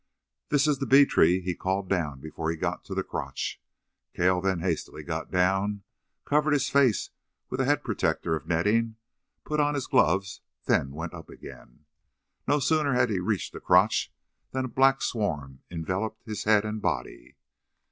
"This 0.49 0.65
is 0.65 0.79
the 0.79 0.87
bee 0.87 1.05
tree," 1.05 1.41
he 1.41 1.53
called 1.53 1.87
down 1.87 2.21
before 2.21 2.49
he 2.49 2.57
got 2.57 2.83
to 2.85 2.95
the 2.95 3.03
crotch. 3.03 3.61
Cale 4.15 4.41
then 4.41 4.57
hastily 4.61 5.03
got 5.03 5.29
down, 5.29 5.83
covered 6.25 6.53
his 6.53 6.71
face 6.71 7.11
with 7.51 7.61
a 7.61 7.65
head 7.65 7.83
protector 7.83 8.35
of 8.35 8.47
netting, 8.47 8.95
put 9.43 9.59
on 9.59 9.75
his 9.75 9.85
gloves, 9.85 10.41
then 10.65 10.89
went 10.93 11.13
up 11.13 11.29
again. 11.29 11.85
No 12.47 12.57
sooner 12.57 12.95
had 12.95 13.11
he 13.11 13.19
reached 13.19 13.53
the 13.53 13.59
crotch 13.59 14.11
than 14.53 14.65
a 14.65 14.69
black 14.69 15.03
swarm 15.03 15.59
enveloped 15.69 16.25
his 16.25 16.45
head 16.45 16.65
and 16.65 16.81
body. 16.81 17.37